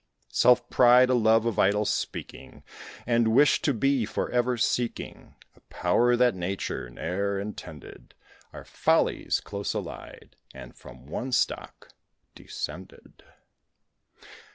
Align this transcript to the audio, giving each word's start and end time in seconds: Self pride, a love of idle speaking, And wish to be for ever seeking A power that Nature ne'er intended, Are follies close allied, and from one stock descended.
Self 0.31 0.67
pride, 0.71 1.11
a 1.11 1.13
love 1.13 1.45
of 1.45 1.59
idle 1.59 1.85
speaking, 1.85 2.63
And 3.05 3.35
wish 3.35 3.61
to 3.61 3.71
be 3.71 4.03
for 4.07 4.31
ever 4.31 4.57
seeking 4.57 5.35
A 5.55 5.59
power 5.69 6.15
that 6.15 6.33
Nature 6.33 6.89
ne'er 6.89 7.39
intended, 7.39 8.15
Are 8.51 8.65
follies 8.65 9.39
close 9.39 9.75
allied, 9.75 10.37
and 10.55 10.75
from 10.75 11.05
one 11.05 11.31
stock 11.31 11.89
descended. 12.33 13.21